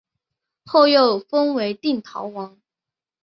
[0.65, 2.59] 后又封为定陶王。